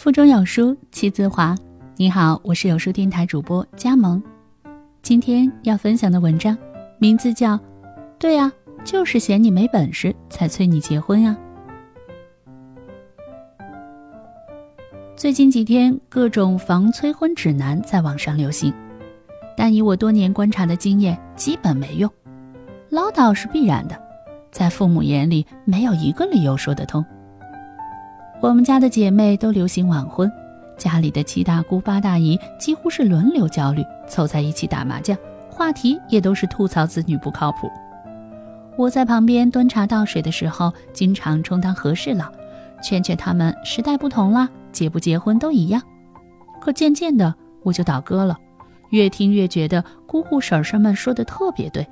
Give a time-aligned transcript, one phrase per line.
[0.00, 1.54] 腹中有书气自华。
[1.96, 4.22] 你好，我是有书电台主播佳萌。
[5.02, 6.56] 今天要分享的文章
[6.98, 7.52] 名字叫
[8.18, 8.50] 《对啊，
[8.82, 11.36] 就是嫌你没本事才催你结婚啊》。
[15.16, 18.72] 最近几天，各种防催婚指南在网上流行，
[19.54, 22.10] 但以我多年观察的经验，基本没用。
[22.88, 24.00] 唠叨是必然的，
[24.50, 27.04] 在父母眼里，没有一个理由说得通。
[28.42, 30.30] 我们家的姐妹都流行晚婚，
[30.78, 35.14] 家里的七大姑八大姨几乎是轮流焦虑，凑在一起打麻将，
[35.50, 37.70] 话题也都是吐槽子女不靠谱。
[38.78, 42.32] 我在旁边端茶倒水的时候，经常充当和事佬，
[42.82, 45.82] 劝劝他们时代不同了，结不结婚都一样。
[46.62, 48.38] 可渐渐的，我就倒戈了，
[48.88, 51.86] 越听越觉得姑姑婶婶们说的特别对，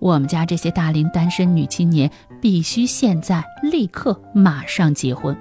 [0.00, 5.36] 我们家这些大龄单身女青年必须现在立刻马上结婚。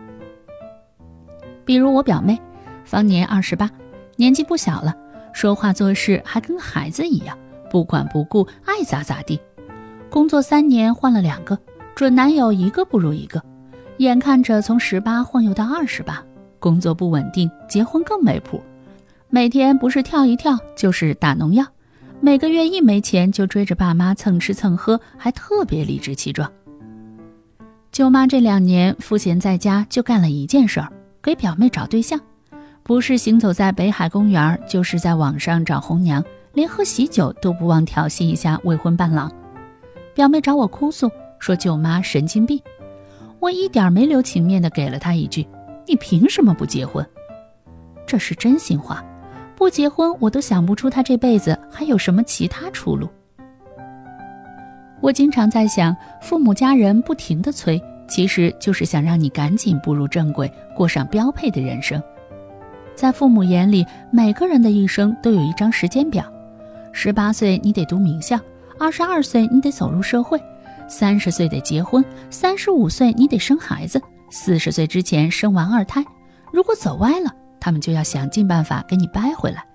[1.65, 2.39] 比如我表妹，
[2.83, 3.69] 方年二十八，
[4.15, 4.93] 年纪不小了，
[5.33, 7.37] 说话做事还跟孩子一样，
[7.69, 9.39] 不管不顾，爱咋咋地。
[10.09, 11.57] 工作三年换了两个，
[11.95, 13.41] 准男友一个不如一个，
[13.97, 16.23] 眼看着从十八晃悠到二十八，
[16.59, 18.61] 工作不稳定，结婚更没谱。
[19.29, 21.65] 每天不是跳一跳，就是打农药，
[22.19, 26.51] 每个月一没钱就追着爸妈蹭吃蹭喝，还特别理直气壮。
[27.91, 30.91] 舅妈这两年赋闲在家，就干了一件事儿。
[31.23, 32.19] 给表妹找对象，
[32.83, 36.21] 不是行走在北海公园，就是在网上找红娘，
[36.51, 39.31] 连喝喜酒都不忘调戏一下未婚伴郎。
[40.13, 42.61] 表妹找我哭诉，说舅妈神经病。
[43.39, 45.47] 我一点没留情面的给了她一句
[45.87, 47.05] ：“你凭什么不结婚？”
[48.05, 49.01] 这是真心话，
[49.55, 53.07] 不结婚我都想不出她这辈子还有什么其他出路。
[54.99, 57.81] 我经常在想，父母家人不停的催。
[58.13, 61.99] 其实就是想让你赶紧步入正轨，过上标配的人生。
[62.93, 66.23] 在父母眼里，每个人的一生都有一张时间表：
[66.91, 68.39] 十八岁你得读名校，
[68.79, 70.39] 二十二岁你得走入社会，
[70.87, 73.99] 三十岁得结婚，三十五岁你得生孩子，
[74.29, 76.05] 四十岁之前生完二胎。
[76.51, 79.65] 如果走歪了，他们就要想尽办法给你掰回来。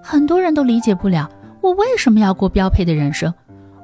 [0.00, 1.28] 很多人都理解不了，
[1.60, 3.34] 我为什么要过标配的人生？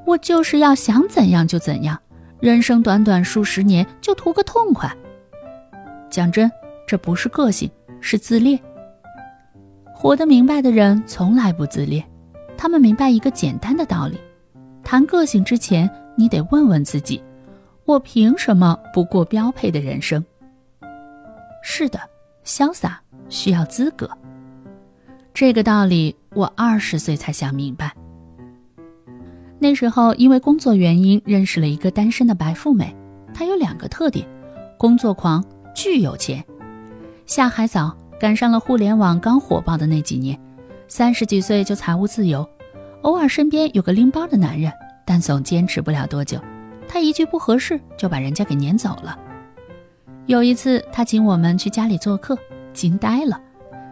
[0.06, 1.98] 我就是要想怎样就怎样。
[2.40, 4.90] 人生短短数十年，就图个痛快。
[6.08, 6.50] 讲真，
[6.86, 7.70] 这不是个性，
[8.00, 8.58] 是自恋。
[9.94, 12.02] 活得明白的人从来不自恋，
[12.56, 14.18] 他们明白一个简单的道理：
[14.82, 17.22] 谈个性之前，你得问问自己，
[17.84, 20.24] 我凭什么不过标配的人生？
[21.62, 22.00] 是的，
[22.42, 24.10] 潇洒需要资格。
[25.34, 27.94] 这个道理，我二十岁才想明白。
[29.62, 32.97] 那时候因为工作原因认识了一个单身的白富美，
[33.34, 34.26] 她有两个特点：
[34.78, 35.44] 工作狂，
[35.75, 36.43] 巨有钱。
[37.26, 40.41] 下海早，赶上了互联网刚火爆的那几年，
[40.88, 42.49] 三十几岁就财务自由，
[43.03, 44.72] 偶尔身边有个拎包的男人，
[45.04, 46.41] 但总坚持不了多久。
[46.88, 49.16] 他一句不合适就把人家给撵走了。
[50.25, 52.34] 有一次，他请我们去家里做客，
[52.72, 53.38] 惊呆了，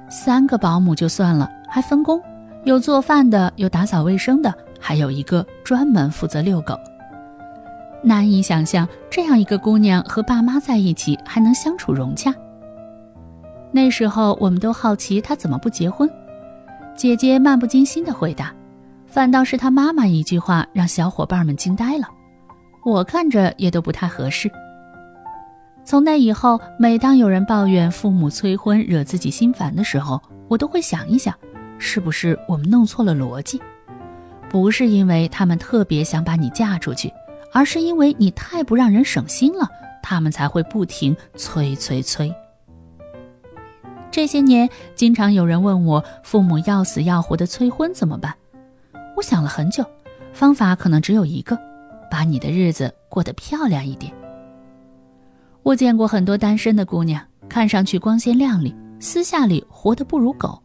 [0.08, 2.18] 三个保姆就算了，还分工，
[2.64, 4.52] 有做饭的，有打扫卫生的。
[4.78, 6.78] 还有一个专门负责遛狗，
[8.02, 12.34] 难以想象这样一个姑娘和爸妈在一起还能相处融洽。
[13.70, 16.08] 那时候我们都好奇她怎么不结婚，
[16.96, 18.54] 姐姐漫不经心的回答，
[19.06, 22.08] 反倒是她妈妈一句话让小伙伴们惊呆了。
[22.84, 24.50] 我看着也都不太合适。
[25.84, 31.34] 从那以后，每当有人抱怨父母催婚惹自己心烦的时候，我都会想一想，
[31.78, 33.60] 是不是我们弄错了逻辑。
[34.50, 37.12] 不是因为他们特别想把你嫁出去，
[37.52, 39.68] 而是因为你太不让人省心了，
[40.02, 42.32] 他们才会不停催催催。
[44.10, 48.34] 这些年，经常有人问我，父母要死要活的催婚怎么办？
[49.16, 49.84] 我想了很久，
[50.32, 51.58] 方法可能只有一个：
[52.10, 54.12] 把你的日子过得漂亮一点。
[55.62, 60.60] 我见过很多单身的姑娘，看上去光鲜亮丽，私下里活得不如狗。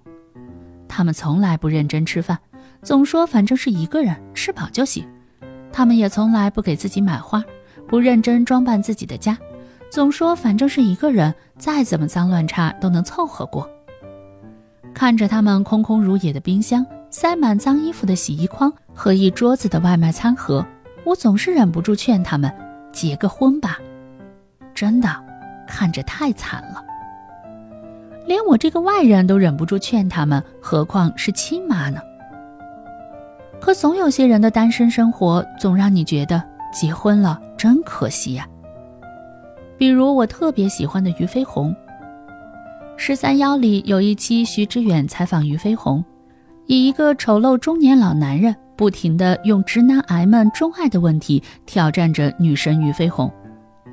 [0.87, 2.39] 她们从来不认真吃饭。
[2.83, 5.07] 总说反正是一个人吃饱就行，
[5.71, 7.43] 他们也从来不给自己买花，
[7.87, 9.37] 不认真装扮自己的家，
[9.89, 13.69] 总说反正是一个人，再怎么脏乱差都能凑合过。
[14.93, 20.65] 看着他们空空如也的冰箱，塞满脏衣服的洗衣筐和一桌子的外卖餐盒，
[21.05, 22.53] 我总是忍不住劝他们
[22.91, 23.79] 结个婚吧。
[24.75, 25.09] 真的，
[25.67, 26.83] 看着太惨了，
[28.27, 32.01] 连我这个外人都忍不住劝他们，何况是亲妈呢？
[33.63, 36.43] 可总有些人的单身生活总让你觉得
[36.73, 38.45] 结婚了真可惜呀。
[39.77, 41.73] 比如我特别喜欢的俞飞鸿，
[42.97, 46.03] 十三邀里有一期，徐志远采访俞飞鸿，
[46.65, 53.31] 以一个丑陋中年老男人，不停地用直男癌们钟爱的问题挑战着女神俞飞鸿。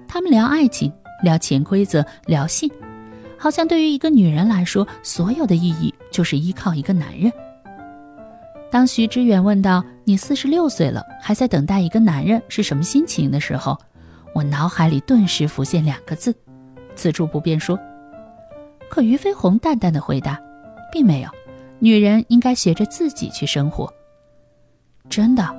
[0.09, 2.69] 他们聊爱情，聊潜规则，聊性，
[3.39, 7.33] 好像对于一个女人来说，所有的意义就是依靠一个男人。
[8.71, 13.77] 当徐志远问到“你四十六岁了，还在等待一个男人是什么心情”的时候，
[14.33, 16.33] 我脑海里顿时浮现两个字：
[16.95, 17.79] 此处不便说。
[18.89, 20.41] 可俞飞鸿淡淡的回答，
[20.93, 21.29] 并没有。
[21.81, 23.93] 女人应该学着自己去生活。
[25.09, 25.53] 真的，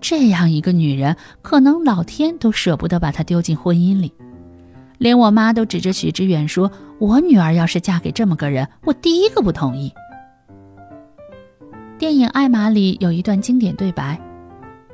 [0.00, 4.12] 这样一个女人，可能老天都舍不得把她丢进婚姻里。
[4.96, 9.92] 连我妈都指着许知远说：“我女儿要是嫁给这么个人，我第一个不同意。”
[11.96, 14.20] 电影《艾玛》里有一段经典对白：“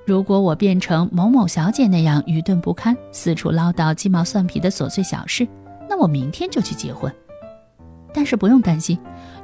[0.07, 5.49] 如果我变成某某小姐那样愚钝不堪、四处唠叨鸡毛蒜皮的琐碎小事，
[5.89, 7.11] 那我明天就去结婚。
[8.13, 8.99] 但是不用担心，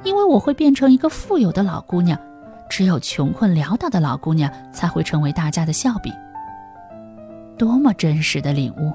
[0.05, 2.19] 因为我会变成一个富有的老姑娘。
[2.69, 6.13] 只有穷困潦倒的老姑娘才会成为大家的笑柄。”
[7.57, 8.93] 多么真实的领悟！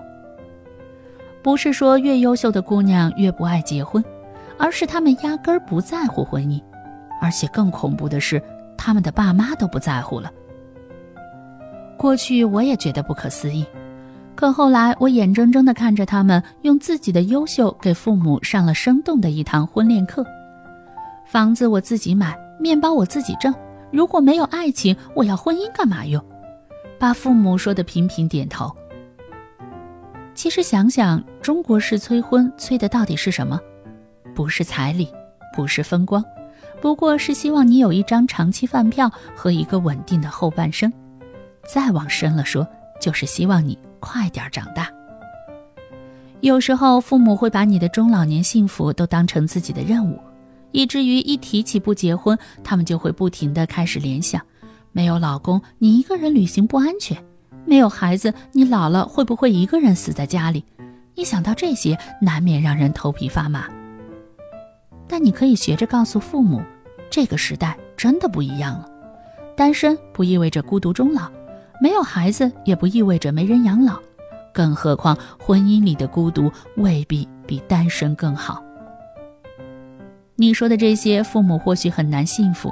[1.42, 4.04] 不是说越优秀的姑娘越不爱结婚，
[4.60, 6.62] 而是她们压根儿不在乎婚姻，
[7.22, 8.42] 而且更恐怖的是，
[8.76, 10.30] 他们的爸妈都不在乎了。
[11.96, 13.64] 过去我也觉得不可思议，
[14.36, 20.26] 可后来我眼睁睁地看着他们用自己的优秀给父母上了生动的一堂婚恋课。
[21.28, 23.54] 房子我自己买，面包我自己挣，
[23.92, 26.22] 如果没有爱情，我要婚姻干嘛用？
[27.00, 28.76] 把父母说的频频点头。
[30.34, 33.60] 其实想想，中国式催婚催的到底是什么？
[34.34, 35.08] 不是彩礼，
[35.56, 36.24] 不是风光，
[36.82, 40.92] 不过是希望你有一张长期饭票和一个稳定的后半生。
[41.72, 42.68] 再往深了说，
[43.00, 44.90] 就是希望你快点长大。
[46.40, 50.20] 有时候，父母会把你的中老年幸福都当成自己的任务，
[50.72, 54.42] 以至于一提起不结婚，他们就会不停的开始联想：
[54.92, 57.16] 没有老公，你一个人旅行不安全。
[57.64, 60.66] 没有孩子，你老了会不会一个人死在家里？
[61.14, 63.70] 一想到这些，难免让人头皮发麻。
[65.12, 66.62] 但你可以学着告诉父母，
[67.10, 68.88] 这个时代真的不一样了。
[69.58, 71.30] 单身不意味着孤独终老，
[71.82, 74.00] 没有孩子也不意味着没人养老。
[74.54, 78.64] 更何况，婚姻里的孤独未必比单身更好。
[80.38, 82.72] 你说的这些，父母或许很难幸福。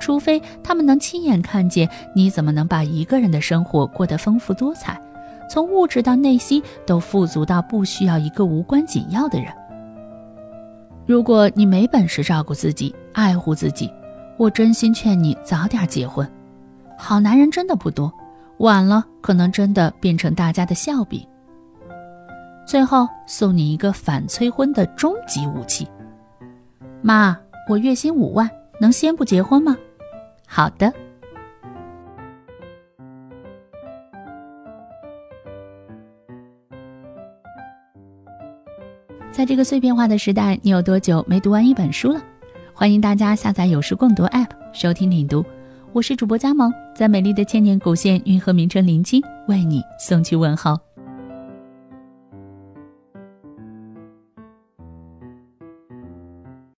[0.00, 5.00] 除非他们能亲眼看见，你怎么能把一个人的生活过得丰富多彩，
[5.48, 9.46] 从物质到内心都富足到不需要一个无关紧要的人。
[11.06, 13.88] 如果你没本事照顾自己、爱护自己，
[14.36, 16.28] 我真心劝你早点结婚。
[16.98, 18.12] 好男人真的不多，
[18.58, 21.24] 晚了可能真的变成大家的笑柄。
[22.66, 25.86] 最后送你一个反催婚的终极武器。
[27.02, 27.38] 妈，
[27.68, 28.50] 我月薪五万，
[28.80, 29.76] 能先不结婚吗？
[30.44, 30.92] 好的，
[39.36, 42.18] 在这个碎片化的时代，你有多久没读完一本书了？
[42.72, 45.44] 欢迎大家下载有书共读 App 收听领读。
[45.92, 50.80] 我是主播佳萌，在美丽的千年古县运河名城临清为你送去问候。